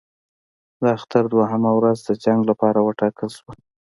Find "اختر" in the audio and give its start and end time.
0.97-1.23